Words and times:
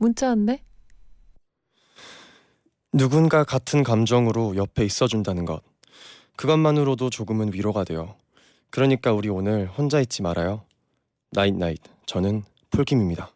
문자 0.00 0.28
왔네. 0.28 0.64
누군가 2.92 3.44
같은 3.44 3.82
감정으로 3.82 4.56
옆에 4.56 4.82
있어준다는 4.82 5.44
것. 5.44 5.60
그것만으로도 6.36 7.10
조금은 7.10 7.52
위로가 7.52 7.84
돼요. 7.84 8.16
그러니까 8.70 9.12
우리 9.12 9.28
오늘 9.28 9.68
혼자 9.68 10.00
있지 10.00 10.22
말아요. 10.22 10.64
night 11.32 11.54
night. 11.54 11.78
저는 12.06 12.44
폴킴입니다. 12.70 13.30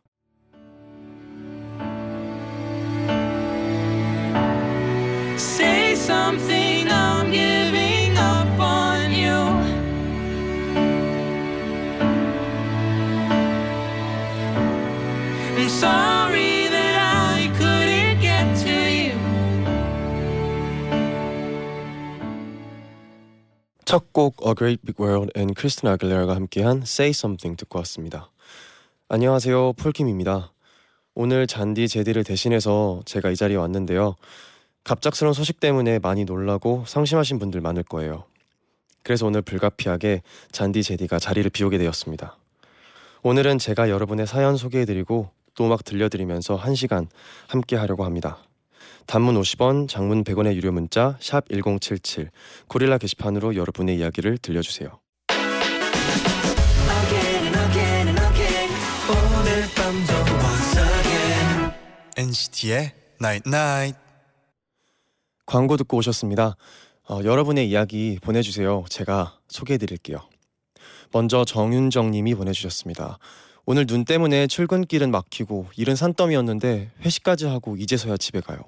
Say 15.66 16.43
첫 23.84 24.12
곡 24.12 24.36
A 24.46 24.54
Great 24.54 24.82
Big 24.86 25.02
World 25.02 25.30
and 25.36 25.54
크리스틴 25.54 25.90
아길레라가 25.90 26.34
함께한 26.34 26.78
Say 26.84 27.10
Something 27.10 27.56
듣고 27.58 27.78
왔습니다. 27.80 28.30
안녕하세요. 29.08 29.74
폴킴입니다. 29.74 30.52
오늘 31.14 31.46
잔디 31.46 31.86
제디를 31.86 32.24
대신해서 32.24 33.02
제가 33.04 33.30
이 33.30 33.36
자리에 33.36 33.56
왔는데요. 33.56 34.16
갑작스러운 34.84 35.34
소식 35.34 35.60
때문에 35.60 35.98
많이 35.98 36.24
놀라고 36.24 36.84
상심하신 36.86 37.38
분들 37.38 37.60
많을 37.60 37.82
거예요. 37.82 38.24
그래서 39.02 39.26
오늘 39.26 39.42
불가피하게 39.42 40.22
잔디 40.50 40.82
제디가 40.82 41.19
자리를 41.19 41.48
비우게 41.50 41.76
되었습니다. 41.76 42.36
오늘은 43.22 43.58
제가 43.58 43.91
여러분의 43.91 44.26
사연 44.26 44.56
소개해드리고 44.56 45.28
또 45.54 45.66
음악 45.66 45.84
들려드리면서 45.84 46.58
1시간 46.58 47.06
함께 47.48 47.76
하려고 47.76 48.04
합니다. 48.04 48.38
단문 49.06 49.41
50원, 49.41 49.88
장문 49.88 50.24
100원의 50.24 50.55
유료 50.55 50.72
문자 50.72 51.16
샵 51.20 51.44
1077 51.48 52.30
고릴라 52.69 52.98
게시판으로 52.98 53.56
여러분의 53.56 53.98
이야기를 53.98 54.38
들려주세요. 54.38 54.98
NCT의 62.16 62.92
Night 63.20 63.48
Night. 63.48 63.98
광고 65.47 65.77
듣고 65.77 65.98
오셨습니다. 65.98 66.56
어, 67.08 67.20
여러분의 67.22 67.69
이야기 67.69 68.19
보내주세요. 68.22 68.84
제가 68.88 69.38
소개해드릴게요. 69.48 70.19
먼저 71.12 71.44
정윤정님이 71.44 72.34
보내주셨습니다. 72.34 73.19
오늘 73.66 73.86
눈 73.86 74.04
때문에 74.04 74.46
출근길은 74.46 75.10
막히고 75.10 75.68
일은 75.76 75.96
산더미였는데 75.96 76.90
회식까지 77.00 77.46
하고 77.46 77.76
이제서야 77.76 78.18
집에 78.18 78.40
가요. 78.40 78.58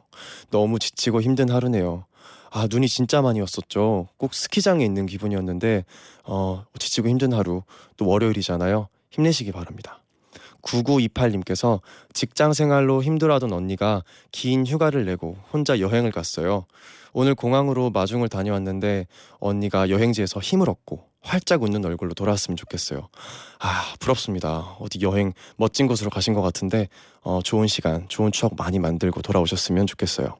너무 0.51 0.79
지치고 0.79 1.21
힘든 1.21 1.51
하루네요. 1.51 2.07
아 2.51 2.67
눈이 2.71 2.89
진짜 2.89 3.21
많이 3.21 3.41
왔었죠. 3.41 4.09
꼭 4.17 4.33
스키장에 4.33 4.83
있는 4.83 5.05
기분이었는데 5.05 5.85
어, 6.25 6.65
지치고 6.79 7.11
힘든 7.11 7.35
하루 7.35 7.63
또 7.99 8.07
월요일이잖아요. 8.07 8.89
힘내시기 9.11 9.53
바랍니다. 9.53 10.01
9928님께서 10.63 11.81
직장 12.15 12.55
생활로 12.55 13.03
힘들어하던 13.03 13.53
언니가 13.53 14.03
긴 14.33 14.67
휴가를 14.67 15.05
내고 15.05 15.37
혼자 15.53 15.79
여행을 15.79 16.11
갔어요. 16.11 16.65
오늘 17.13 17.35
공항으로 17.35 17.91
마중을 17.91 18.29
다녀왔는데 18.29 19.07
언니가 19.41 19.91
여행지에서 19.91 20.41
힘을 20.41 20.71
얻고 20.71 21.05
활짝 21.27 21.63
웃는 21.63 21.85
얼굴로 21.85 22.15
돌아왔으면 22.15 22.57
좋겠어요. 22.57 23.09
아 23.59 23.95
부럽습니다. 23.99 24.77
어디 24.79 25.01
여행 25.03 25.33
멋진 25.57 25.87
곳으로 25.87 26.09
가신 26.09 26.35
것 26.35 26.43
같은데 26.43 26.89
어, 27.23 27.41
좋은 27.43 27.67
시간, 27.67 28.09
좋은 28.09 28.31
추억 28.33 28.55
많이 28.57 28.79
만들고 28.79 29.23
돌아오셨으면 29.23 29.87
좋겠어요. 29.87 30.37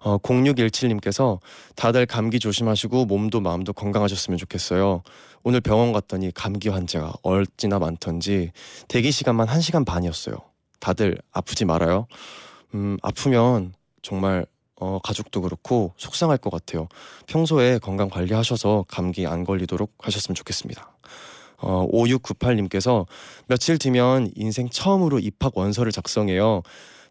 어, 0.00 0.18
0617님께서 0.18 1.40
다들 1.76 2.06
감기 2.06 2.38
조심하시고 2.38 3.06
몸도 3.06 3.40
마음도 3.40 3.72
건강하셨으면 3.72 4.38
좋겠어요. 4.38 5.02
오늘 5.42 5.60
병원 5.60 5.92
갔더니 5.92 6.30
감기 6.32 6.68
환자가 6.68 7.14
얼찌나 7.22 7.78
많던지 7.78 8.52
대기 8.88 9.10
시간만 9.10 9.46
1시간 9.48 9.84
반이었어요. 9.84 10.36
다들 10.78 11.18
아프지 11.32 11.64
말아요. 11.64 12.06
음, 12.74 12.98
아프면 13.02 13.72
정말 14.02 14.46
어, 14.80 14.98
가족도 15.02 15.40
그렇고 15.40 15.92
속상할 15.96 16.38
것 16.38 16.50
같아요. 16.50 16.88
평소에 17.26 17.78
건강 17.78 18.08
관리하셔서 18.08 18.84
감기 18.88 19.26
안 19.26 19.44
걸리도록 19.44 19.92
하셨으면 19.98 20.34
좋겠습니다. 20.34 20.90
어, 21.58 21.86
5698님께서 21.92 23.06
며칠 23.46 23.78
뒤면 23.78 24.32
인생 24.34 24.68
처음으로 24.68 25.18
입학 25.18 25.56
원서를 25.56 25.92
작성해요. 25.92 26.62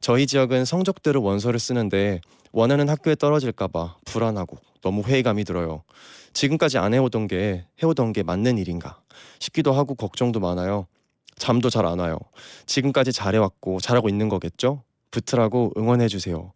저희 0.01 0.27
지역은 0.27 0.65
성적대로 0.65 1.23
원서를 1.23 1.59
쓰는데 1.59 2.19
원하는 2.51 2.89
학교에 2.89 3.15
떨어질까봐 3.15 3.97
불안하고 4.05 4.57
너무 4.81 5.01
회의감이 5.01 5.43
들어요. 5.45 5.83
지금까지 6.33 6.77
안 6.77 6.93
해오던 6.93 7.27
게 7.27 7.65
해오던 7.81 8.11
게 8.11 8.21
맞는 8.23 8.57
일인가 8.57 8.99
싶기도 9.39 9.71
하고 9.71 9.95
걱정도 9.95 10.39
많아요. 10.39 10.87
잠도 11.37 11.69
잘 11.69 11.85
안 11.85 11.99
와요. 11.99 12.17
지금까지 12.65 13.11
잘해왔고 13.13 13.79
잘하고 13.79 14.09
있는 14.09 14.29
거겠죠? 14.29 14.83
붙으라고 15.11 15.71
응원해 15.77 16.07
주세요. 16.07 16.51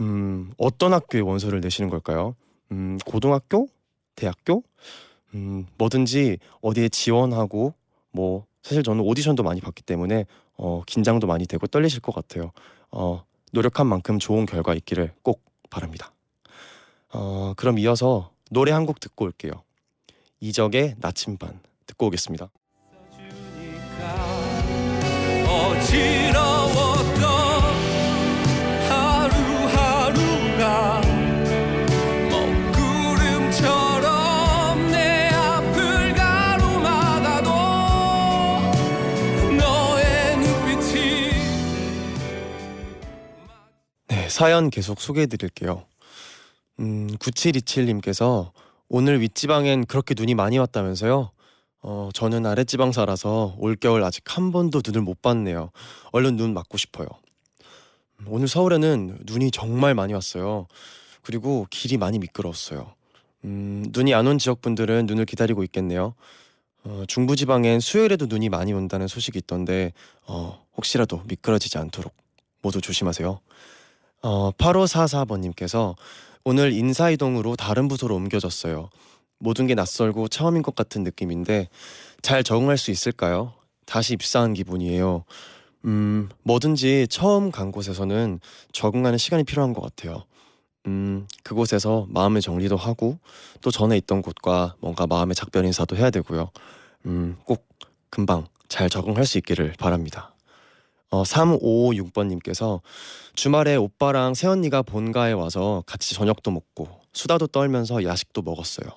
음, 0.00 0.52
어떤 0.58 0.92
학교에 0.92 1.20
원서를 1.20 1.60
내시는 1.60 1.90
걸까요? 1.90 2.34
음, 2.70 2.98
고등학교? 3.06 3.68
대학교? 4.14 4.62
음, 5.34 5.66
뭐든지 5.78 6.38
어디에 6.60 6.88
지원하고 6.88 7.74
뭐 8.10 8.46
사실 8.62 8.82
저는 8.82 9.02
오디션도 9.04 9.42
많이 9.42 9.60
봤기 9.60 9.82
때문에 9.82 10.26
어, 10.56 10.82
긴장도 10.86 11.26
많이 11.26 11.46
되고 11.46 11.66
떨리실 11.66 12.00
것 12.00 12.14
같아요. 12.14 12.52
어, 12.90 13.24
노력한 13.52 13.86
만큼 13.86 14.18
좋은 14.18 14.46
결과 14.46 14.74
있기를 14.74 15.12
꼭 15.22 15.42
바랍니다. 15.70 16.12
어, 17.12 17.54
그럼 17.56 17.78
이어서 17.78 18.30
노래 18.50 18.72
한 18.72 18.86
곡 18.86 19.00
듣고 19.00 19.24
올게요. 19.24 19.52
이적의 20.40 20.96
나침반 20.98 21.60
듣고 21.86 22.06
오겠습니다. 22.06 22.50
사연 44.42 44.70
계속 44.70 45.00
소개해 45.00 45.26
드릴게요. 45.26 45.84
음, 46.80 47.06
9727님께서 47.20 48.50
오늘 48.88 49.20
윗지방엔 49.20 49.86
그렇게 49.86 50.16
눈이 50.18 50.34
많이 50.34 50.58
왔다면서요? 50.58 51.30
어, 51.82 52.08
저는 52.12 52.44
아랫지방 52.46 52.90
살아서 52.90 53.54
올겨울 53.58 54.02
아직 54.02 54.24
한 54.36 54.50
번도 54.50 54.82
눈을 54.84 55.02
못 55.02 55.22
봤네요. 55.22 55.70
얼른 56.10 56.34
눈 56.34 56.54
맞고 56.54 56.76
싶어요. 56.76 57.06
음, 58.18 58.26
오늘 58.26 58.48
서울에는 58.48 59.20
눈이 59.26 59.52
정말 59.52 59.94
많이 59.94 60.12
왔어요. 60.12 60.66
그리고 61.22 61.68
길이 61.70 61.96
많이 61.96 62.18
미끄러웠어요. 62.18 62.92
음, 63.44 63.84
눈이 63.92 64.12
안 64.12 64.26
온 64.26 64.38
지역분들은 64.38 65.06
눈을 65.06 65.24
기다리고 65.24 65.62
있겠네요. 65.62 66.16
어, 66.82 67.04
중부지방엔 67.06 67.78
수요일에도 67.78 68.26
눈이 68.26 68.48
많이 68.48 68.72
온다는 68.72 69.06
소식이 69.06 69.38
있던데 69.38 69.92
어, 70.26 70.66
혹시라도 70.76 71.22
미끄러지지 71.26 71.78
않도록 71.78 72.12
모두 72.60 72.80
조심하세요. 72.80 73.38
어, 74.22 74.52
8544번님께서 74.52 75.96
오늘 76.44 76.72
인사이동으로 76.72 77.56
다른 77.56 77.88
부서로 77.88 78.14
옮겨졌어요. 78.16 78.88
모든 79.38 79.66
게 79.66 79.74
낯설고 79.74 80.28
처음인 80.28 80.62
것 80.62 80.74
같은 80.74 81.02
느낌인데 81.02 81.68
잘 82.22 82.44
적응할 82.44 82.78
수 82.78 82.90
있을까요? 82.90 83.52
다시 83.84 84.14
입사한 84.14 84.54
기분이에요. 84.54 85.24
음, 85.84 86.28
뭐든지 86.44 87.08
처음 87.10 87.50
간 87.50 87.72
곳에서는 87.72 88.38
적응하는 88.72 89.18
시간이 89.18 89.42
필요한 89.42 89.72
것 89.72 89.80
같아요. 89.80 90.24
음, 90.86 91.26
그곳에서 91.42 92.06
마음의 92.08 92.42
정리도 92.42 92.76
하고 92.76 93.18
또 93.60 93.70
전에 93.70 93.96
있던 93.98 94.22
곳과 94.22 94.76
뭔가 94.80 95.06
마음의 95.06 95.34
작별 95.34 95.64
인사도 95.64 95.96
해야 95.96 96.10
되고요. 96.10 96.50
음, 97.06 97.36
꼭 97.44 97.68
금방 98.10 98.46
잘 98.68 98.88
적응할 98.88 99.26
수 99.26 99.38
있기를 99.38 99.74
바랍니다. 99.78 100.31
어, 101.12 101.24
3556번님께서 101.24 102.80
주말에 103.34 103.76
오빠랑 103.76 104.32
새언니가 104.32 104.80
본가에 104.80 105.32
와서 105.32 105.84
같이 105.86 106.14
저녁도 106.14 106.50
먹고 106.50 106.88
수다도 107.12 107.46
떨면서 107.46 108.02
야식도 108.02 108.40
먹었어요. 108.40 108.88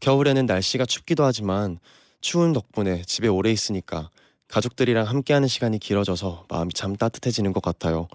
겨울에는 0.00 0.44
날씨가 0.44 0.84
춥기도 0.84 1.24
하지만 1.24 1.78
추운 2.20 2.52
덕분에 2.52 3.02
집에 3.06 3.26
오래 3.26 3.50
있으니까 3.50 4.10
가족들이랑 4.48 5.06
함께하는 5.06 5.48
시간이 5.48 5.78
길어져서 5.78 6.44
마음이 6.50 6.74
참 6.74 6.94
따뜻해지는 6.94 7.54
것 7.54 7.62
같아요. 7.62 8.08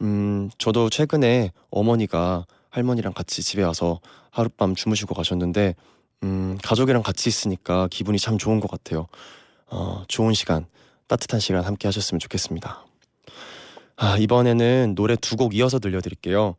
음, 0.00 0.50
저도 0.58 0.90
최근에 0.90 1.52
어머니가 1.70 2.46
할머니랑 2.70 3.12
같이 3.12 3.44
집에 3.44 3.62
와서 3.62 4.00
하룻밤 4.30 4.74
주무시고 4.74 5.14
가셨는데 5.14 5.76
음, 6.24 6.58
가족이랑 6.64 7.04
같이 7.04 7.28
있으니까 7.28 7.86
기분이 7.92 8.18
참 8.18 8.38
좋은 8.38 8.58
것 8.58 8.68
같아요. 8.68 9.06
어, 9.68 10.02
좋은 10.08 10.34
시간, 10.34 10.66
따뜻한 11.08 11.40
시간 11.40 11.64
함께 11.64 11.88
하셨으면 11.88 12.18
좋겠습니다. 12.20 12.84
아, 13.96 14.16
이번에는 14.18 14.94
노래 14.94 15.16
두 15.16 15.36
곡 15.36 15.54
이어서 15.54 15.78
들려드릴게요. 15.78 16.56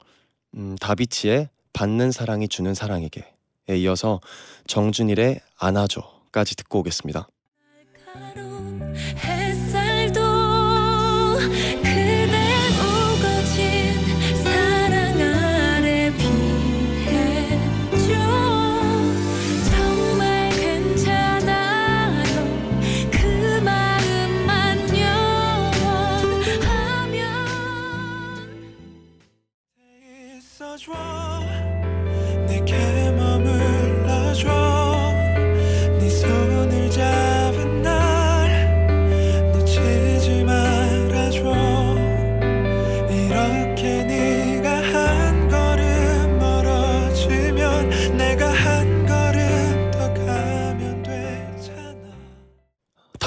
음, 0.55 0.75
다비치의 0.79 1.49
받는 1.73 2.11
사랑이 2.11 2.47
주는 2.47 2.73
사랑에게에 2.73 3.25
이어서 3.77 4.19
정준일의 4.67 5.41
안아줘까지 5.59 6.55
듣고 6.55 6.79
오겠습니다. 6.79 7.27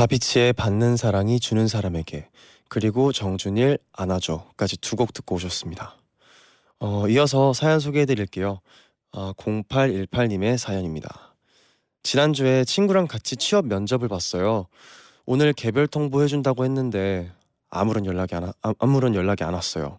다비치의 0.00 0.54
받는 0.54 0.96
사랑이 0.96 1.38
주는 1.40 1.68
사람에게 1.68 2.30
그리고 2.70 3.12
정준일 3.12 3.76
안아줘까지 3.92 4.78
두 4.78 4.96
곡 4.96 5.12
듣고 5.12 5.34
오셨습니다. 5.34 5.94
어, 6.78 7.06
이어서 7.08 7.52
사연 7.52 7.80
소개해 7.80 8.06
드릴게요. 8.06 8.60
어, 9.12 9.34
0818님의 9.34 10.56
사연입니다. 10.56 11.34
지난주에 12.02 12.64
친구랑 12.64 13.08
같이 13.08 13.36
취업 13.36 13.66
면접을 13.66 14.08
봤어요. 14.08 14.68
오늘 15.26 15.52
개별 15.52 15.86
통보 15.86 16.22
해준다고 16.22 16.64
했는데 16.64 17.30
아무런 17.68 18.06
연락이 18.06 18.34
안 18.34 18.44
와- 18.44 18.54
아, 18.62 18.72
아무런 18.78 19.14
연락이 19.14 19.44
안 19.44 19.52
왔어요. 19.52 19.98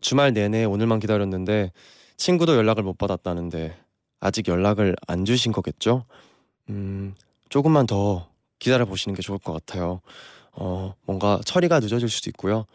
주말 0.00 0.32
내내 0.32 0.64
오늘만 0.64 1.00
기다렸는데 1.00 1.72
친구도 2.16 2.56
연락을 2.56 2.82
못 2.82 2.96
받았다는데 2.96 3.76
아직 4.20 4.48
연락을 4.48 4.96
안 5.06 5.26
주신 5.26 5.52
거겠죠? 5.52 6.06
음, 6.70 7.14
조금만 7.50 7.86
더 7.86 8.27
기다려 8.58 8.84
보시는 8.84 9.14
게 9.14 9.22
좋을 9.22 9.38
것 9.38 9.52
같아요. 9.52 10.00
어, 10.52 10.94
뭔가 11.04 11.40
처리가 11.44 11.80
늦어질 11.80 12.08
수도 12.08 12.30
있고요. 12.30 12.66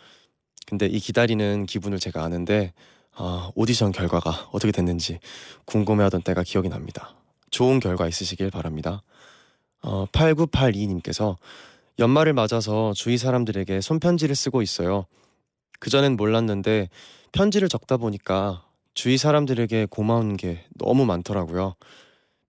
근데 0.66 0.86
이 0.86 1.00
기다리는 1.00 1.66
기분을 1.66 2.00
제가 2.00 2.24
아는데 2.24 2.74
아, 3.16 3.52
오디션 3.56 3.92
결과가 3.92 4.50
어떻게 4.52 4.72
됐는지 4.72 5.20
궁금해하던 5.66 6.24
때가 6.24 6.44
기억이 6.44 6.70
납니다. 6.70 7.14
좋은 7.52 7.80
결과 7.80 8.08
있으시길 8.08 8.50
바랍니다. 8.50 9.04
어, 9.82 10.06
8982님께서 10.12 11.38
연말을 12.00 12.34
맞아서 12.34 12.94
주위 12.96 13.18
사람들에게 13.18 13.82
손편지를 13.82 14.36
쓰고 14.36 14.62
있어요. 14.62 15.06
그전엔 15.80 16.16
몰랐는데 16.16 16.90
편지를 17.34 17.70
적다 17.70 17.98
보니까 17.98 18.64
주위 18.94 19.18
사람들에게 19.18 19.88
고마운 19.90 20.38
게 20.38 20.64
너무 20.76 21.06
많더라고요. 21.06 21.76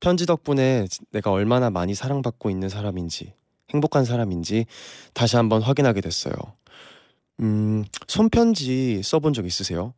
편지 0.05 0.27
덕분에 0.27 0.87
내가 1.13 1.31
얼마나 1.31 1.71
많이 1.71 1.95
사랑받고 1.95 2.51
있는 2.51 2.69
사람인지 2.69 3.33
행복한 3.71 4.05
사람인지 4.05 4.67
다시 5.15 5.37
한번 5.37 5.63
확인하게 5.63 6.03
됐어요. 6.03 6.35
음, 7.41 7.87
손편지 8.07 9.01
써본 9.03 9.33
적 9.33 9.47
있으세요? 9.47 9.95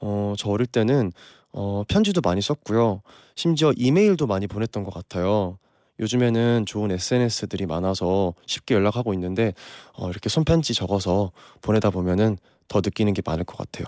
어, 0.00 0.34
저 0.36 0.50
어릴 0.50 0.66
때는 0.66 1.12
어, 1.52 1.84
편지도 1.86 2.20
많이 2.20 2.42
썼고요. 2.42 3.02
심지어 3.36 3.72
이메일도 3.76 4.26
많이 4.26 4.48
보냈던 4.48 4.82
것 4.82 4.92
같아요. 4.92 5.56
요즘에는 6.00 6.66
좋은 6.66 6.90
SNS들이 6.90 7.66
많아서 7.66 8.34
쉽게 8.46 8.74
연락하고 8.74 9.14
있는데 9.14 9.54
어, 9.92 10.10
이렇게 10.10 10.28
손편지 10.28 10.74
적어서 10.74 11.30
보내다 11.62 11.90
보면은 11.90 12.38
더 12.66 12.80
느끼는 12.84 13.14
게 13.14 13.22
많을 13.24 13.44
것 13.44 13.56
같아요. 13.56 13.86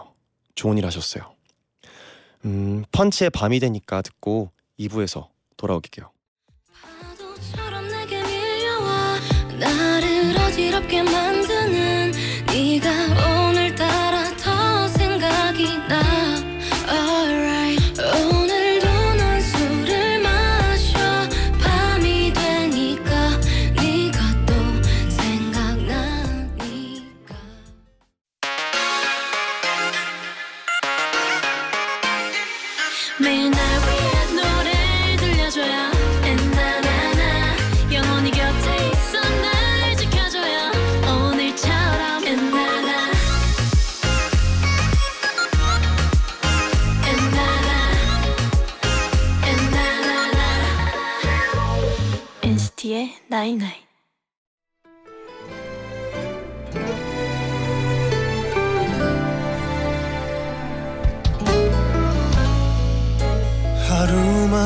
좋은 0.54 0.78
일 0.78 0.86
하셨어요. 0.86 1.24
음, 2.44 2.84
펀치의 2.92 3.30
밤이 3.30 3.58
되니까 3.58 4.00
듣고 4.02 4.52
2부에서 4.78 5.26
돌아오게요. 5.56 6.12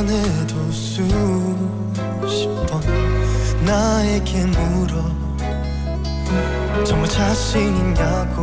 하루만 0.01 0.09
해도 0.09 0.73
수십 0.73 0.97
번 2.67 2.81
나에게 3.65 4.47
물어 4.47 5.03
정말 6.85 7.09
자신 7.09 7.77
있냐고 7.77 8.41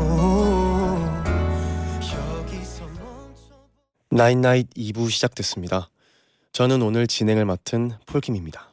night 4.09 4.39
night 4.39 4.69
2부 4.71 5.09
시작됐습니다. 5.11 5.89
저는 6.53 6.81
오늘 6.81 7.07
진행을 7.07 7.45
맡은 7.45 7.91
폴킴입니다. 8.05 8.71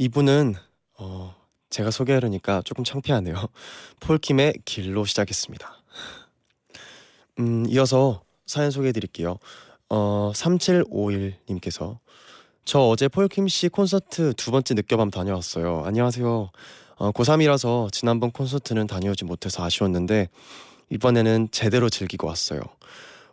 2부는 0.00 0.54
어, 0.98 1.36
제가 1.70 1.90
소개하려니까 1.90 2.62
조금 2.64 2.84
창피하네요. 2.84 3.34
폴킴의 4.00 4.54
길로 4.64 5.04
시작했습니다. 5.04 5.72
음, 7.40 7.66
이어서 7.68 8.22
사연 8.46 8.70
소개해 8.70 8.92
드릴게요. 8.92 9.38
어, 9.90 10.32
3751님께서 10.34 11.98
저 12.64 12.80
어제 12.80 13.08
폴킴 13.08 13.48
씨 13.48 13.68
콘서트 13.68 14.32
두 14.34 14.50
번째 14.50 14.74
늦겨밤 14.74 15.10
다녀왔어요. 15.10 15.82
안녕하세요. 15.84 16.50
어, 16.96 17.10
고3이라서 17.12 17.92
지난번 17.92 18.30
콘서트는 18.30 18.86
다녀오지 18.86 19.24
못해서 19.24 19.62
아쉬웠는데 19.64 20.28
이번에는 20.90 21.48
제대로 21.50 21.88
즐기고 21.90 22.26
왔어요. 22.26 22.60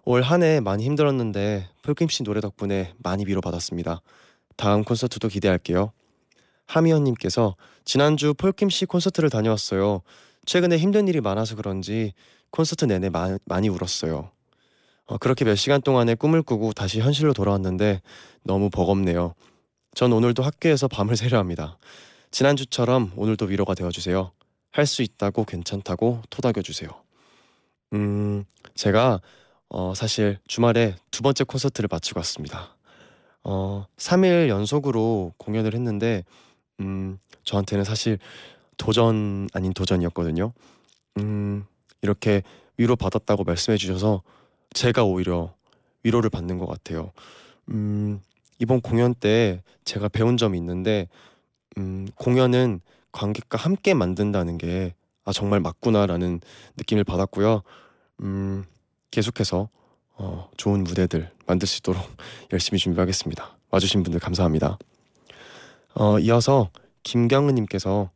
올 0.03 0.22
한 0.24 0.41
해 0.43 0.60
많이 0.60 0.84
힘들었는데 0.84 1.70
폴킴 1.84 2.10
씨 2.10 2.24
노래 2.24 2.41
덕분에 2.41 2.93
많이 2.98 3.24
위로받았습니다. 3.25 4.01
다음 4.58 4.84
콘서트도 4.84 5.27
기대할게요. 5.27 5.91
하미연님께서 6.67 7.55
지난주 7.86 8.34
폴킴 8.34 8.70
씨 8.70 8.86
콘서트를 8.86 9.29
다녀왔어요. 9.29 10.01
최근에 10.46 10.77
힘든 10.77 11.08
일이 11.08 11.22
많아서 11.22 11.55
그런지 11.55 12.13
콘서트 12.50 12.86
내내 12.86 13.10
마- 13.10 13.38
많이 13.46 13.70
울었어요. 13.70 14.31
어, 15.12 15.18
그렇게 15.18 15.44
몇 15.44 15.56
시간 15.56 15.82
동안의 15.82 16.15
꿈을 16.15 16.41
꾸고 16.41 16.72
다시 16.72 17.01
현실로 17.01 17.34
돌아왔는데 17.34 18.01
너무 18.44 18.70
버겁네요. 18.70 19.36
전 19.94 20.13
오늘도 20.13 20.41
학교에서 20.41 20.88
밤을 20.88 21.18
새려 21.18 21.38
합니다. 21.38 21.77
지난주처럼 22.32 23.12
오늘도 23.18 23.48
위로가 23.48 23.75
되어주세요. 23.75 24.32
할 24.72 24.86
수 24.86 25.01
있다고 25.01 25.44
괜찮다고 25.44 26.22
토닥여 26.30 26.62
주세요. 26.63 26.89
음, 27.91 28.46
제가 28.74 29.20
어, 29.68 29.94
사실 29.94 30.38
주말에 30.48 30.96
두 31.12 31.24
번째 31.24 31.44
콘서트를 31.44 31.89
마치고 31.91 32.20
왔습니다. 32.20 32.77
어, 33.44 33.86
3일 33.98 34.48
연속으로 34.48 35.34
공연을 35.36 35.74
했는데 35.74 36.24
음, 36.80 37.20
저한테는 37.44 37.84
사실 37.84 38.18
도전 38.77 39.50
아닌 39.51 39.74
도전이었거든요. 39.74 40.53
음, 41.18 41.65
이렇게 42.01 42.44
위로 42.77 42.96
받았다고 42.96 43.44
말씀해 43.44 43.75
주셔서 43.75 44.24
제가 44.73 45.03
오히려 45.03 45.53
위로를 46.03 46.29
받는 46.29 46.57
것 46.57 46.65
같아요. 46.67 47.11
음, 47.69 48.19
이번 48.59 48.81
공연 48.81 49.13
때 49.13 49.63
제가 49.85 50.09
배운 50.09 50.37
점이 50.37 50.57
있는데 50.57 51.07
음, 51.77 52.07
공연은 52.15 52.81
관객과 53.11 53.57
함께 53.57 53.93
만든다는 53.93 54.57
게 54.57 54.93
아, 55.23 55.31
정말 55.33 55.59
맞구나라는 55.59 56.41
느낌을 56.77 57.03
받았고요. 57.03 57.61
음, 58.21 58.63
계속해서 59.11 59.69
어, 60.15 60.49
좋은 60.57 60.83
무대들 60.83 61.31
만들 61.45 61.67
수 61.67 61.79
있도록 61.79 62.01
열심히 62.53 62.79
준비하겠습니다. 62.79 63.57
와주신 63.71 64.03
분들 64.03 64.19
감사합니다. 64.19 64.77
어, 65.95 66.19
이어서 66.19 66.69
김경은님께서 67.03 68.09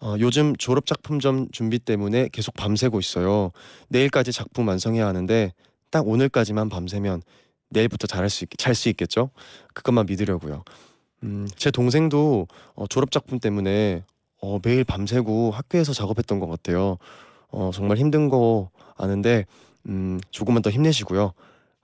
어, 0.00 0.16
요즘 0.18 0.56
졸업 0.56 0.86
작품점 0.86 1.48
준비 1.52 1.78
때문에 1.78 2.28
계속 2.32 2.54
밤새고 2.54 2.98
있어요. 2.98 3.52
내일까지 3.88 4.32
작품 4.32 4.66
완성해야 4.68 5.06
하는데 5.06 5.52
딱 5.92 6.08
오늘까지만 6.08 6.70
밤새면 6.70 7.22
내일부터 7.68 8.08
잘할 8.08 8.30
수 8.30 8.44
있, 8.44 8.48
잘수 8.56 8.88
있겠죠? 8.88 9.30
그것만 9.74 10.06
믿으려고요. 10.06 10.64
음, 11.22 11.46
제 11.54 11.70
동생도 11.70 12.48
어, 12.74 12.86
졸업 12.88 13.12
작품 13.12 13.38
때문에 13.38 14.02
어, 14.40 14.58
매일 14.64 14.84
밤새고 14.84 15.52
학교에서 15.52 15.92
작업했던 15.92 16.40
것 16.40 16.48
같아요. 16.48 16.96
어, 17.48 17.70
정말 17.72 17.98
힘든 17.98 18.28
거 18.28 18.70
아는데 18.96 19.44
음, 19.86 20.18
조금만 20.30 20.62
더 20.62 20.70
힘내시고요. 20.70 21.34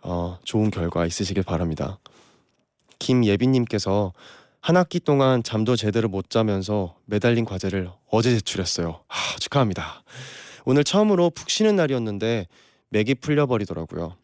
어, 0.02 0.38
좋은 0.42 0.70
결과 0.70 1.04
있으시길 1.04 1.42
바랍니다. 1.42 1.98
김예빈님께서 2.98 4.14
한 4.60 4.76
학기 4.76 5.00
동안 5.00 5.42
잠도 5.42 5.76
제대로 5.76 6.08
못 6.08 6.30
자면서 6.30 6.96
매달린 7.04 7.44
과제를 7.44 7.90
어제 8.10 8.34
제출했어요. 8.34 9.00
아, 9.06 9.36
축하합니다. 9.38 10.02
오늘 10.64 10.82
처음으로 10.82 11.30
푹 11.30 11.50
쉬는 11.50 11.76
날이었는데 11.76 12.46
맥이 12.90 13.14
풀려버리더라고요. 13.16 14.16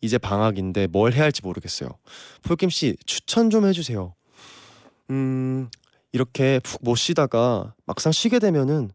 이제 0.00 0.18
방학인데 0.18 0.86
뭘 0.86 1.12
해야 1.12 1.24
할지 1.24 1.42
모르겠어요. 1.42 1.88
폴킴 2.42 2.70
씨 2.70 2.96
추천 3.04 3.50
좀 3.50 3.66
해주세요. 3.66 4.14
음 5.10 5.68
이렇게 6.12 6.60
푹 6.60 6.80
못 6.84 6.94
쉬다가 6.96 7.74
막상 7.86 8.12
쉬게 8.12 8.38
되면은 8.38 8.90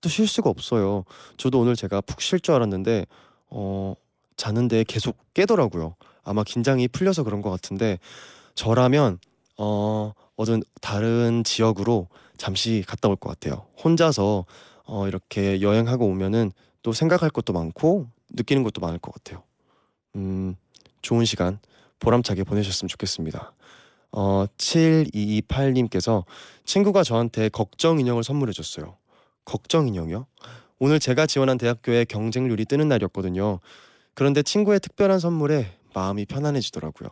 또 0.00 0.08
쉴 0.08 0.26
수가 0.28 0.50
없어요. 0.50 1.04
저도 1.38 1.60
오늘 1.60 1.74
제가 1.76 2.02
푹 2.02 2.20
쉴 2.20 2.38
줄 2.38 2.54
알았는데 2.54 3.06
어 3.50 3.94
자는데 4.36 4.84
계속 4.84 5.16
깨더라고요. 5.34 5.96
아마 6.22 6.44
긴장이 6.44 6.88
풀려서 6.88 7.22
그런 7.24 7.40
것 7.42 7.50
같은데 7.50 7.98
저라면 8.54 9.18
어 9.56 10.12
어떤 10.36 10.62
다른 10.82 11.42
지역으로 11.44 12.08
잠시 12.36 12.84
갔다 12.86 13.08
올 13.08 13.16
것 13.16 13.30
같아요. 13.30 13.66
혼자서 13.82 14.44
어 14.84 15.08
이렇게 15.08 15.60
여행하고 15.62 16.06
오면은 16.06 16.52
또 16.82 16.92
생각할 16.92 17.30
것도 17.30 17.52
많고 17.54 18.06
느끼는 18.30 18.62
것도 18.62 18.80
많을 18.80 18.98
것 18.98 19.12
같아요. 19.12 19.42
음, 20.16 20.56
좋은 21.02 21.24
시간 21.24 21.58
보람차게 21.98 22.44
보내셨으면 22.44 22.88
좋겠습니다. 22.88 23.52
어, 24.12 24.46
7228님께서 24.58 26.24
친구가 26.64 27.02
저한테 27.02 27.48
걱정 27.48 27.98
인형을 27.98 28.22
선물해 28.22 28.52
줬어요. 28.52 28.96
걱정 29.44 29.88
인형이요? 29.88 30.26
오늘 30.78 30.98
제가 31.00 31.26
지원한 31.26 31.58
대학교에 31.58 32.04
경쟁률이 32.04 32.64
뜨는 32.64 32.88
날이었거든요. 32.88 33.60
그런데 34.14 34.42
친구의 34.42 34.80
특별한 34.80 35.18
선물에 35.18 35.72
마음이 35.94 36.26
편안해지더라고요. 36.26 37.10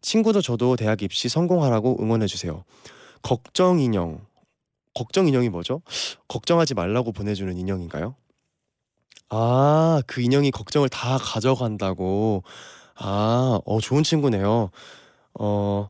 친구도 0.00 0.40
저도 0.40 0.76
대학 0.76 1.02
입시 1.02 1.28
성공하라고 1.28 1.96
응원해 2.00 2.26
주세요. 2.26 2.64
걱정 3.22 3.80
인형. 3.80 4.24
걱정 4.94 5.26
인형이 5.26 5.48
뭐죠? 5.48 5.82
걱정하지 6.28 6.74
말라고 6.74 7.12
보내주는 7.12 7.56
인형인가요? 7.56 8.14
아, 9.28 10.02
그 10.06 10.20
인형이 10.20 10.50
걱정을 10.50 10.88
다 10.88 11.18
가져간다고. 11.18 12.42
아, 12.94 13.60
어, 13.64 13.80
좋은 13.80 14.02
친구네요. 14.02 14.70
어, 15.38 15.88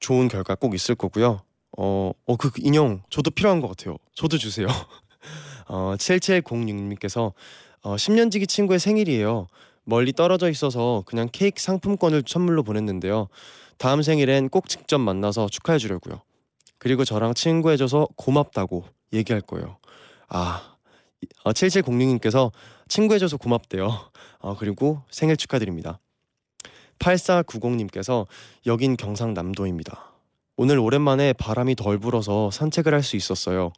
좋은 0.00 0.28
결과 0.28 0.54
꼭 0.54 0.74
있을 0.74 0.94
거고요. 0.94 1.42
어, 1.78 2.12
어, 2.26 2.36
그 2.36 2.50
인형 2.58 3.02
저도 3.10 3.30
필요한 3.30 3.60
것 3.60 3.68
같아요. 3.68 3.96
저도 4.14 4.38
주세요. 4.38 4.66
어, 5.68 5.94
7706님께서 5.96 7.32
어, 7.82 7.96
10년지기 7.96 8.48
친구의 8.48 8.78
생일이에요. 8.78 9.48
멀리 9.84 10.12
떨어져 10.12 10.48
있어서 10.48 11.02
그냥 11.06 11.28
케이크 11.32 11.60
상품권을 11.60 12.24
선물로 12.26 12.62
보냈는데요. 12.62 13.28
다음 13.78 14.02
생일엔 14.02 14.48
꼭 14.48 14.68
직접 14.68 14.98
만나서 14.98 15.48
축하해 15.48 15.78
주려고요. 15.78 16.22
그리고 16.78 17.04
저랑 17.04 17.34
친구해줘서 17.34 18.08
고맙다고 18.16 18.84
얘기할 19.12 19.40
거예요. 19.40 19.78
아, 20.28 20.71
어, 21.44 21.52
7706님께서 21.52 22.50
친구해줘서 22.88 23.36
고맙대요. 23.36 23.90
어, 24.40 24.56
그리고 24.56 25.02
생일 25.10 25.36
축하드립니다. 25.36 25.98
8490님께서 26.98 28.26
여긴 28.66 28.96
경상남도입니다. 28.96 30.12
오늘 30.56 30.78
오랜만에 30.78 31.32
바람이 31.32 31.74
덜 31.74 31.98
불어서 31.98 32.50
산책을 32.50 32.94
할 32.94 33.02
수 33.02 33.16
있었어요. 33.16 33.72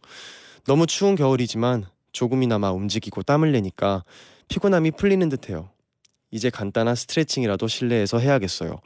너무 0.66 0.86
추운 0.86 1.14
겨울이지만 1.14 1.86
조금이나마 2.12 2.70
움직이고 2.72 3.22
땀을 3.22 3.52
내니까 3.52 4.04
피곤함이 4.48 4.92
풀리는 4.92 5.28
듯해요. 5.28 5.70
이제 6.30 6.50
간단한 6.50 6.94
스트레칭이라도 6.94 7.68
실내에서 7.68 8.18
해야겠어요. 8.18 8.76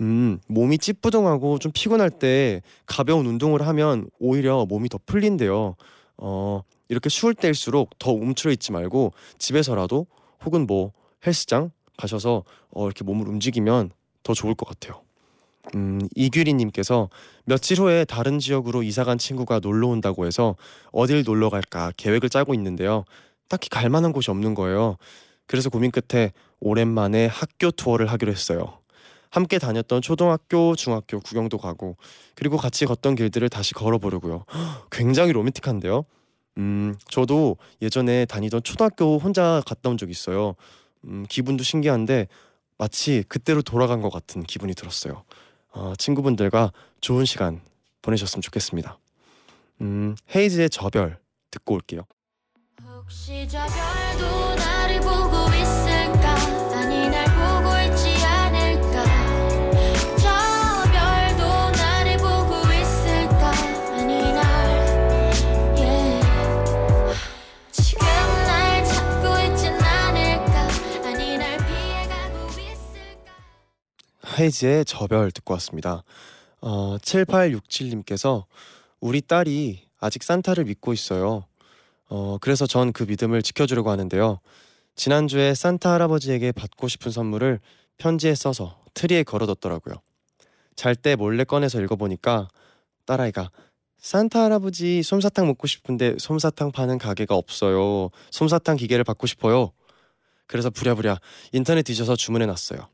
음, 0.00 0.38
몸이 0.46 0.78
찌뿌둥하고 0.78 1.58
좀 1.58 1.72
피곤할 1.74 2.10
때 2.10 2.62
가벼운 2.86 3.26
운동을 3.26 3.66
하면 3.66 4.08
오히려 4.18 4.64
몸이 4.66 4.88
더 4.88 4.98
풀린대요. 5.04 5.76
어, 6.18 6.62
이렇게 6.88 7.08
추울 7.08 7.34
때일수록 7.34 7.98
더 7.98 8.12
움츠러 8.12 8.52
있지 8.52 8.72
말고 8.72 9.12
집에서라도 9.38 10.06
혹은 10.44 10.66
뭐 10.66 10.92
헬스장 11.26 11.70
가셔서 11.96 12.44
어, 12.70 12.86
이렇게 12.86 13.04
몸을 13.04 13.28
움직이면 13.28 13.90
더 14.22 14.34
좋을 14.34 14.54
것 14.54 14.66
같아요. 14.66 15.02
음, 15.74 16.00
이규리님께서 16.14 17.10
며칠 17.44 17.78
후에 17.78 18.04
다른 18.04 18.38
지역으로 18.38 18.82
이사간 18.82 19.18
친구가 19.18 19.60
놀러 19.60 19.88
온다고 19.88 20.26
해서 20.26 20.56
어딜 20.92 21.24
놀러 21.24 21.50
갈까 21.50 21.92
계획을 21.96 22.30
짜고 22.30 22.54
있는데요. 22.54 23.04
딱히 23.48 23.68
갈 23.68 23.90
만한 23.90 24.12
곳이 24.12 24.30
없는 24.30 24.54
거예요. 24.54 24.96
그래서 25.46 25.70
고민 25.70 25.90
끝에 25.90 26.32
오랜만에 26.60 27.26
학교 27.26 27.70
투어를 27.70 28.06
하기로 28.06 28.32
했어요. 28.32 28.78
함께 29.30 29.58
다녔던 29.58 30.00
초등학교, 30.00 30.74
중학교 30.74 31.20
구경도 31.20 31.58
가고 31.58 31.96
그리고 32.34 32.56
같이 32.56 32.86
걷던 32.86 33.14
길들을 33.14 33.48
다시 33.48 33.74
걸어보려고요. 33.74 34.44
굉장히 34.90 35.32
로맨틱한데요. 35.32 36.04
음, 36.58 36.96
저도 37.08 37.56
예전에 37.80 38.24
다니던 38.26 38.62
초등학교 38.64 39.18
혼자 39.18 39.62
갔다 39.66 39.88
온 39.90 39.96
적 39.96 40.10
있어요. 40.10 40.54
음, 41.04 41.24
기분도 41.28 41.62
신기한데 41.64 42.26
마치 42.76 43.24
그때로 43.28 43.62
돌아간 43.62 44.00
것 44.02 44.10
같은 44.10 44.42
기분이 44.42 44.74
들었어요. 44.74 45.24
어, 45.70 45.92
친구분들과 45.96 46.72
좋은 47.00 47.24
시간 47.24 47.60
보내셨으면 48.02 48.42
좋겠습니다. 48.42 48.98
음, 49.80 50.16
헤이즈의 50.34 50.70
저별 50.70 51.18
듣고 51.50 51.74
올게요. 51.74 52.02
헤이즈의 74.38 74.84
저별 74.84 75.30
듣고 75.32 75.54
왔습니다. 75.54 76.04
어, 76.60 76.96
7867님께서 76.98 78.44
우리 79.00 79.20
딸이 79.20 79.82
아직 79.98 80.22
산타를 80.22 80.64
믿고 80.64 80.92
있어요. 80.92 81.44
어, 82.08 82.38
그래서 82.40 82.66
전 82.66 82.92
그 82.92 83.02
믿음을 83.02 83.42
지켜주려고 83.42 83.90
하는데요. 83.90 84.40
지난주에 84.94 85.54
산타 85.54 85.92
할아버지에게 85.92 86.52
받고 86.52 86.88
싶은 86.88 87.10
선물을 87.12 87.60
편지에 87.98 88.34
써서 88.34 88.80
트리에 88.94 89.22
걸어뒀더라고요. 89.24 89.96
잘 90.76 90.94
때 90.94 91.16
몰래 91.16 91.42
꺼내서 91.44 91.80
읽어보니까 91.82 92.48
딸아이가 93.06 93.50
산타 93.98 94.44
할아버지 94.44 95.02
솜사탕 95.02 95.46
먹고 95.48 95.66
싶은데 95.66 96.14
솜사탕 96.18 96.70
파는 96.70 96.98
가게가 96.98 97.34
없어요. 97.34 98.10
솜사탕 98.30 98.76
기계를 98.76 99.02
받고 99.02 99.26
싶어요. 99.26 99.72
그래서 100.46 100.70
부랴부랴 100.70 101.18
인터넷 101.52 101.82
뒤져서 101.82 102.14
주문해 102.14 102.46
놨어요. 102.46 102.88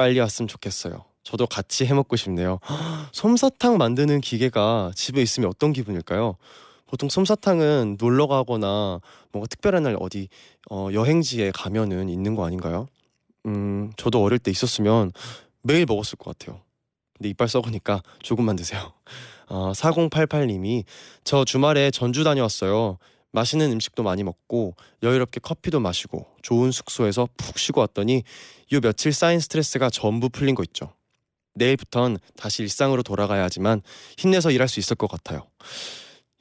빨리 0.00 0.18
왔으면 0.18 0.48
좋겠어요. 0.48 1.04
저도 1.24 1.46
같이 1.46 1.84
해먹고 1.84 2.16
싶네요. 2.16 2.58
솜사탕 3.12 3.76
만드는 3.76 4.22
기계가 4.22 4.92
집에 4.94 5.20
있으면 5.20 5.50
어떤 5.50 5.74
기분일까요? 5.74 6.38
보통 6.86 7.10
솜사탕은 7.10 7.98
놀러 8.00 8.26
가거나 8.26 9.02
뭔가 9.30 9.46
특별한 9.46 9.82
날 9.82 9.98
어디 10.00 10.28
어, 10.70 10.88
여행지에 10.90 11.50
가면은 11.50 12.08
있는 12.08 12.34
거 12.34 12.46
아닌가요? 12.46 12.88
음, 13.44 13.92
저도 13.98 14.22
어릴 14.22 14.38
때 14.38 14.50
있었으면 14.50 15.12
매일 15.60 15.84
먹었을 15.84 16.16
것 16.16 16.38
같아요. 16.38 16.62
근데 17.18 17.28
이빨 17.28 17.46
썩으니까 17.46 18.02
조금만 18.22 18.56
드세요. 18.56 18.94
어, 19.48 19.72
4088님이 19.72 20.84
저 21.24 21.44
주말에 21.44 21.90
전주 21.90 22.24
다녀왔어요. 22.24 22.96
맛있는 23.32 23.70
음식도 23.72 24.02
많이 24.02 24.22
먹고 24.22 24.74
여유롭게 25.02 25.40
커피도 25.40 25.80
마시고 25.80 26.26
좋은 26.42 26.72
숙소에서 26.72 27.28
푹 27.36 27.58
쉬고 27.58 27.80
왔더니 27.80 28.22
요 28.72 28.80
며칠 28.80 29.12
쌓인 29.12 29.40
스트레스가 29.40 29.90
전부 29.90 30.28
풀린 30.28 30.54
거 30.54 30.62
있죠. 30.64 30.92
내일부턴 31.54 32.18
다시 32.36 32.62
일상으로 32.62 33.02
돌아가야 33.02 33.44
하지만 33.44 33.82
힘내서 34.16 34.50
일할 34.50 34.68
수 34.68 34.80
있을 34.80 34.96
것 34.96 35.10
같아요. 35.10 35.46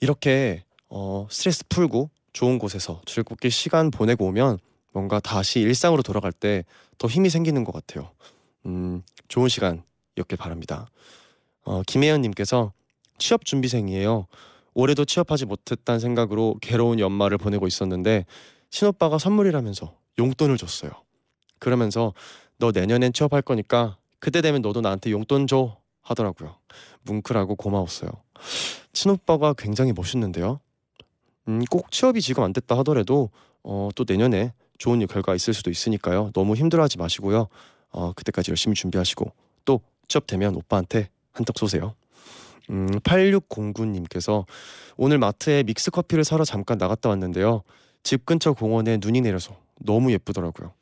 이렇게 0.01 0.63
어, 0.87 1.27
스트레스 1.29 1.63
풀고 1.67 2.09
좋은 2.33 2.59
곳에서 2.59 3.01
즐겁게 3.05 3.49
시간 3.49 3.91
보내고 3.91 4.25
오면 4.27 4.59
뭔가 4.93 5.19
다시 5.19 5.59
일상으로 5.59 6.01
돌아갈 6.03 6.31
때 6.31 6.63
더 6.99 7.07
힘이 7.07 7.31
생기는 7.31 7.63
것 7.63 7.71
같아요. 7.71 8.11
음, 8.67 9.01
좋은 9.29 9.49
시간이었길 9.49 10.37
바랍니다. 10.37 10.87
어, 11.63 11.81
김혜연님께서 11.87 12.73
취업 13.17 13.45
준비생이에요. 13.45 14.27
올해도 14.79 15.05
취업하지 15.05 15.45
못했다는 15.45 15.99
생각으로 15.99 16.55
괴로운 16.61 16.99
연말을 16.99 17.37
보내고 17.37 17.67
있었는데 17.67 18.25
친오빠가 18.69 19.17
선물이라면서 19.17 19.93
용돈을 20.17 20.57
줬어요. 20.57 20.91
그러면서 21.59 22.13
너 22.57 22.71
내년엔 22.71 23.13
취업할 23.13 23.41
거니까 23.41 23.97
그때 24.19 24.41
되면 24.41 24.61
너도 24.61 24.81
나한테 24.81 25.11
용돈 25.11 25.47
줘 25.47 25.77
하더라고요. 26.01 26.55
뭉클하고 27.03 27.55
고마웠어요. 27.55 28.09
친오빠가 28.93 29.53
굉장히 29.53 29.91
멋있는데요. 29.93 30.59
음, 31.47 31.63
꼭 31.69 31.91
취업이 31.91 32.21
지금 32.21 32.43
안 32.43 32.53
됐다 32.53 32.77
하더라도 32.79 33.29
어, 33.63 33.89
또 33.95 34.05
내년에 34.07 34.53
좋은 34.77 35.05
결과 35.07 35.35
있을 35.35 35.53
수도 35.53 35.69
있으니까요. 35.69 36.31
너무 36.33 36.55
힘들어하지 36.55 36.97
마시고요. 36.97 37.47
어, 37.91 38.13
그때까지 38.13 38.51
열심히 38.51 38.75
준비하시고 38.75 39.31
또 39.65 39.81
취업 40.07 40.25
되면 40.25 40.55
오빠한테 40.55 41.09
한턱 41.33 41.57
쏘세요. 41.57 41.95
음, 42.69 42.87
8609님께서 42.99 44.45
오늘 44.97 45.17
마트에 45.17 45.63
믹스 45.63 45.91
커피를 45.91 46.23
사러 46.23 46.43
잠깐 46.43 46.77
나갔다 46.77 47.09
왔는데요. 47.09 47.63
집 48.03 48.25
근처 48.25 48.53
공원에 48.53 48.97
눈이 49.01 49.21
내려서 49.21 49.57
너무 49.79 50.11
예쁘더라고요. 50.11 50.73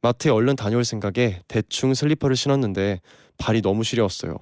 마트에 0.00 0.30
얼른 0.30 0.56
다녀올 0.56 0.84
생각에 0.84 1.42
대충 1.48 1.92
슬리퍼를 1.94 2.36
신었는데 2.36 3.00
발이 3.36 3.62
너무 3.62 3.84
시려웠어요. 3.84 4.36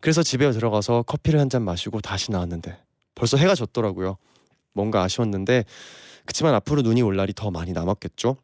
그래서 0.00 0.22
집에 0.22 0.50
들어가서 0.50 1.02
커피를 1.02 1.40
한 1.40 1.48
잔 1.48 1.62
마시고 1.62 2.00
다시 2.00 2.30
나왔는데 2.30 2.76
벌써 3.14 3.36
해가 3.36 3.54
졌더라고요. 3.54 4.16
뭔가 4.72 5.02
아쉬웠는데 5.02 5.64
그치만 6.24 6.54
앞으로 6.54 6.82
눈이 6.82 7.02
올 7.02 7.16
날이 7.16 7.32
더 7.34 7.50
많이 7.50 7.72
남았겠죠. 7.72 8.36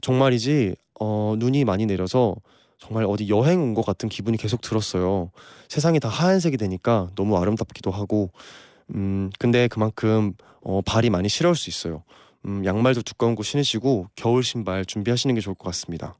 정말이지 0.00 0.74
어, 1.00 1.34
눈이 1.38 1.64
많이 1.64 1.86
내려서 1.86 2.34
정말 2.78 3.04
어디 3.04 3.28
여행 3.28 3.60
온 3.62 3.74
것 3.74 3.84
같은 3.84 4.08
기분이 4.08 4.36
계속 4.38 4.60
들었어요. 4.60 5.30
세상이 5.68 6.00
다 6.00 6.08
하얀색이 6.08 6.56
되니까 6.56 7.10
너무 7.16 7.36
아름답기도 7.36 7.90
하고 7.90 8.30
음 8.94 9.30
근데 9.38 9.68
그만큼 9.68 10.32
어, 10.62 10.80
발이 10.82 11.10
많이 11.10 11.28
시려울 11.28 11.56
수 11.56 11.68
있어요. 11.70 12.02
음, 12.46 12.64
양말도 12.64 13.02
두꺼운 13.02 13.34
거 13.34 13.42
신으시고 13.42 14.06
겨울 14.16 14.42
신발 14.44 14.84
준비하시는 14.84 15.34
게 15.34 15.40
좋을 15.40 15.54
것 15.54 15.64
같습니다. 15.66 16.14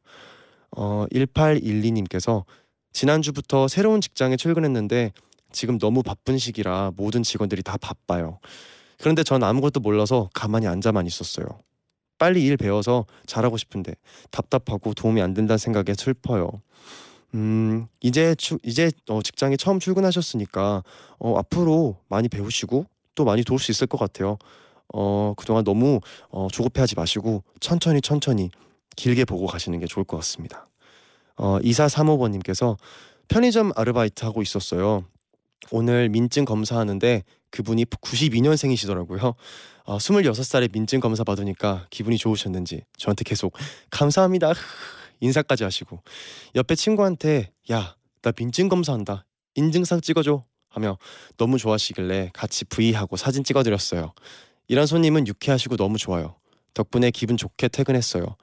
어, 0.76 1.06
1812님께서 1.12 2.44
지난주부터 2.92 3.68
새로운 3.68 4.00
직장에 4.00 4.36
출근했는데 4.36 5.12
지금 5.52 5.78
너무 5.78 6.02
바쁜 6.02 6.36
시기라 6.38 6.92
모든 6.96 7.22
직원들이 7.22 7.62
다 7.62 7.76
바빠요. 7.78 8.38
그런데 8.98 9.22
전 9.22 9.42
아무것도 9.42 9.80
몰라서 9.80 10.28
가만히 10.34 10.66
앉아만 10.66 11.06
있었어요. 11.06 11.46
빨리 12.18 12.44
일 12.44 12.56
배워서 12.56 13.06
잘하고 13.26 13.56
싶은데 13.56 13.94
답답하고 14.30 14.94
도움이 14.94 15.22
안 15.22 15.34
된다는 15.34 15.58
생각에 15.58 15.94
슬퍼요. 15.96 16.50
음 17.34 17.86
이제 18.00 18.34
추, 18.36 18.58
이제 18.62 18.90
어, 19.08 19.22
직장에 19.22 19.56
처음 19.56 19.78
출근하셨으니까 19.78 20.82
어, 21.18 21.38
앞으로 21.38 21.96
많이 22.08 22.28
배우시고 22.28 22.86
또 23.14 23.24
많이 23.24 23.44
도울 23.44 23.58
수 23.58 23.70
있을 23.70 23.86
것 23.86 23.98
같아요. 23.98 24.38
어 24.94 25.34
그동안 25.36 25.64
너무 25.64 26.00
어, 26.30 26.48
조급해하지 26.50 26.94
마시고 26.96 27.42
천천히 27.60 28.00
천천히 28.00 28.50
길게 28.96 29.24
보고 29.26 29.46
가시는 29.46 29.78
게 29.78 29.86
좋을 29.86 30.04
것 30.04 30.16
같습니다. 30.18 30.66
어 31.36 31.58
2435번님께서 31.60 32.76
편의점 33.28 33.72
아르바이트 33.76 34.24
하고 34.24 34.40
있었어요. 34.40 35.04
오늘 35.70 36.08
민증 36.08 36.46
검사하는데 36.46 37.22
그분이 37.50 37.84
92년생이시더라고요. 37.86 39.34
어, 39.84 39.98
26살에 39.98 40.72
민증 40.72 41.00
검사 41.00 41.24
받으니까 41.24 41.86
기분이 41.90 42.18
좋으셨는지 42.18 42.82
저한테 42.96 43.24
계속 43.24 43.54
감사합니다 43.90 44.52
인사까지 45.20 45.64
하시고 45.64 46.02
옆에 46.54 46.74
친구한테 46.74 47.52
야 47.70 47.98
나 48.22 48.32
민증 48.32 48.68
검사한다 48.68 49.24
인증상 49.54 50.00
찍어줘 50.00 50.44
하며 50.68 50.98
너무 51.36 51.58
좋아하시길래 51.58 52.30
같이 52.34 52.64
V하고 52.66 53.16
사진 53.16 53.42
찍어드렸어요. 53.42 54.12
이런 54.66 54.86
손님은 54.86 55.26
유쾌하시고 55.26 55.76
너무 55.76 55.96
좋아요. 55.98 56.36
덕분에 56.74 57.10
기분 57.10 57.36
좋게 57.36 57.68
퇴근했어요. 57.68 58.36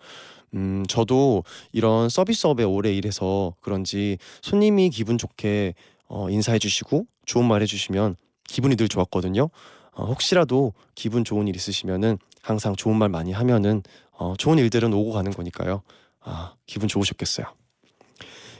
음, 0.55 0.85
저도 0.87 1.43
이런 1.71 2.09
서비스업에 2.09 2.63
오래 2.63 2.93
일해서 2.93 3.55
그런지 3.61 4.17
손님이 4.41 4.89
기분 4.89 5.17
좋게 5.17 5.75
어, 6.07 6.29
인사해 6.29 6.57
주시고 6.57 7.05
좋은 7.25 7.45
말 7.45 7.61
해주시면 7.61 8.15
기분이 8.47 8.75
늘 8.75 8.87
좋았거든요. 8.87 9.49
어, 9.93 10.05
혹시라도 10.05 10.73
기분 10.93 11.23
좋은 11.23 11.47
일 11.47 11.55
있으시면은 11.55 12.17
항상 12.41 12.75
좋은 12.75 12.95
말 12.95 13.09
많이 13.09 13.31
하면은 13.31 13.81
어, 14.11 14.35
좋은 14.37 14.57
일들은 14.57 14.93
오고 14.93 15.11
가는 15.11 15.31
거니까요. 15.31 15.81
아, 16.21 16.53
기분 16.65 16.87
좋으셨겠어요. 16.87 17.47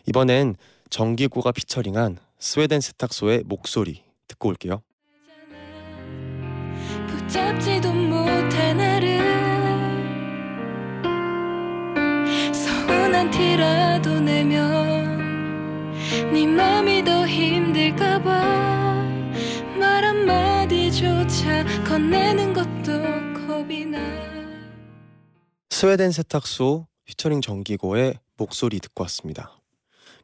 이번엔 0.07 0.55
정기고가 0.89 1.51
피처링한 1.51 2.17
스웨덴 2.39 2.81
세탁소의 2.81 3.43
목소리 3.45 4.03
듣고 4.27 4.49
올게요. 4.49 4.81
붙잡지도 7.07 7.91
못해 7.93 8.73
나를 8.73 9.19
서운한 12.53 13.31
티라도 13.31 14.19
내면 14.19 14.64
건네는 21.95 22.51
것도 22.51 23.47
겁이 23.47 23.85
나 23.85 23.97
스웨덴 25.69 26.11
세탁소 26.11 26.87
피처링 27.05 27.39
정기고의 27.39 28.19
목소리 28.35 28.81
듣고 28.81 29.03
왔습니다. 29.03 29.61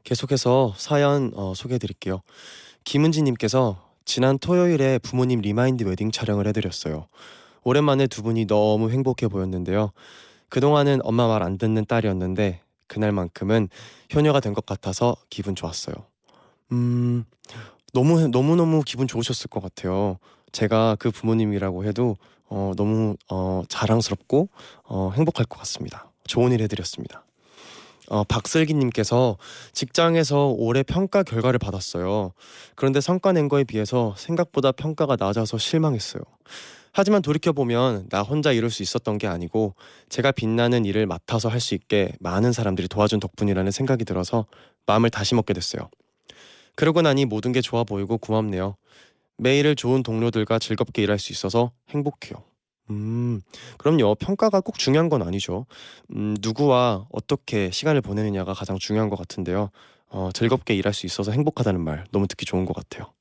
계속해서 0.04 0.74
사연 0.76 1.32
어, 1.34 1.54
소개해 1.56 1.78
드릴게요. 1.78 2.24
김은지 2.84 3.22
님께서 3.22 3.82
지난 4.04 4.38
토요일에 4.38 4.98
부모님 5.00 5.40
remind 5.40 5.86
wedding 5.86 6.12
촬영을 6.12 6.46
해드렸어요. 6.48 7.08
오랜만에 7.64 8.08
두 8.08 8.22
분이 8.22 8.48
너무 8.48 8.92
행복해 8.92 9.30
보였는데요. 9.30 9.94
그동안은 10.50 11.00
엄마 11.06 11.26
말 11.30 11.42
안 11.42 11.58
듣는 11.58 11.86
딸이었는데 11.86 12.60
그날만큼은 12.88 13.70
효녀가 14.14 14.42
된 14.42 14.54
것 14.54 14.66
같아서 14.66 15.16
기분 15.30 15.56
좋았어요. 15.56 15.96
음, 16.74 17.24
너무 17.94 18.28
너무 18.28 18.58
너무 18.58 18.82
기분 18.86 19.08
좋으셨을 19.08 19.48
것 19.48 19.64
같아요. 19.64 20.18
제가 20.52 20.96
그 21.00 21.12
부모님이라고 21.12 21.86
해도 21.86 22.18
어, 22.48 22.74
너무 22.76 23.16
어, 23.30 23.64
자랑스럽고 23.70 24.50
어, 24.84 25.12
행복할 25.16 25.46
것 25.46 25.58
같습니다. 25.60 26.12
좋은 26.26 26.52
일 26.52 26.62
해드렸습니다. 26.62 27.24
어, 28.10 28.26
박슬기님께서 28.26 29.38
직장에서 29.72 30.48
올해 30.58 30.84
평가 30.84 31.24
결과를 31.24 31.60
받았어요. 31.60 32.34
그런데 32.76 33.00
성과 33.00 33.32
낸 33.32 33.48
거에 33.48 33.64
비해서 33.64 34.14
생각보다 34.18 34.74
평가가 34.74 35.16
낮아서 35.18 35.58
실망했어요. 35.58 36.22
하지만 36.92 37.22
돌이켜보면 37.22 38.10
나 38.10 38.22
혼자 38.22 38.52
이룰 38.52 38.70
수 38.70 38.84
있었던 38.84 39.18
게 39.18 39.28
아니고 39.28 39.76
제가 40.10 40.34
빛나는 40.34 40.84
일을 40.84 41.06
맡아서 41.06 41.48
할 41.48 41.62
수 41.62 41.74
있게 41.74 42.12
많은 42.20 42.52
사람들이 42.52 42.90
도와준 42.90 43.22
덕분이라는 43.22 43.72
생각이 43.72 44.04
들어서 44.04 44.46
마음을 44.88 45.10
다시 45.10 45.34
먹게 45.36 45.54
됐어요. 45.54 45.90
그러고 46.76 47.02
나니 47.02 47.24
모든 47.24 47.54
게 47.54 47.62
좋아 47.62 47.86
보이고 47.86 48.18
고맙네요. 48.18 48.76
매일을 49.42 49.76
좋은 49.76 50.04
동료들과 50.04 50.60
즐겁게 50.60 51.02
일할 51.02 51.18
수 51.18 51.34
있어서 51.34 51.72
행복해요. 51.90 52.44
음, 52.92 53.42
그럼요. 53.78 54.16
평가가 54.16 54.62
꼭 54.62 54.78
중요한 54.78 55.10
건 55.10 55.24
아니죠. 55.24 55.66
음, 56.16 56.36
누구와 56.42 57.08
어떻게 57.12 57.72
시간을 57.72 58.02
보내느냐가 58.02 58.54
가장 58.54 58.78
중요한 58.78 59.10
것 59.10 59.16
같은데요. 59.18 59.72
어, 60.10 60.30
즐겁게 60.34 60.76
일할 60.76 60.94
수 60.94 61.06
있어서 61.08 61.32
행복하다는 61.32 61.82
말 61.82 62.06
너무 62.12 62.28
듣기 62.28 62.46
좋은 62.46 62.66
것 62.66 62.76
같아요. 62.76 63.14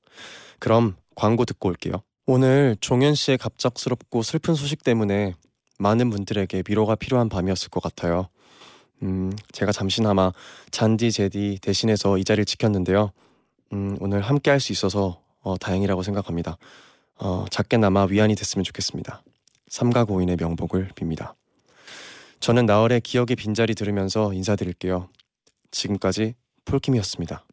그럼 0.59 0.97
광고 1.15 1.45
듣고 1.47 1.69
올게요. 1.71 1.95
오늘 2.27 2.77
종현 2.81 3.15
씨의 3.15 3.39
갑작스럽고 3.39 4.23
슬픈 4.23 4.55
소식 4.55 4.85
때문에 4.85 5.35
많은 5.79 6.11
분들에게 6.11 6.65
위로가 6.69 6.97
필요한 6.97 7.29
밤이었을 7.31 7.71
것 7.71 7.83
같아요. 7.83 8.29
음, 9.03 9.33
제가 9.53 9.73
잠시나마 9.73 10.33
잔디 10.71 11.11
제디 11.13 11.61
대신해서 11.63 12.19
이 12.19 12.25
자리를 12.25 12.45
지켰는데요. 12.45 13.13
음, 13.73 13.97
오늘 14.01 14.21
함께 14.21 14.51
할 14.51 14.61
수 14.61 14.73
있어서 14.73 15.23
어, 15.41 15.57
다행이라고 15.59 16.03
생각합니다. 16.03 16.57
어, 17.17 17.45
작게나마 17.51 18.05
위안이 18.05 18.35
됐으면 18.35 18.65
좋겠습니다. 18.65 19.23
삼가 19.69 20.05
고인의 20.05 20.37
명복을 20.39 20.91
빕니다. 20.95 21.35
저는 22.41 22.67
나월의 22.67 23.03
기억의 23.03 23.37
빈자리 23.37 23.75
들으면서 23.75 24.33
인사드릴게요. 24.33 25.09
지금까지 25.71 26.35
폴킴이었습니다. 26.65 27.45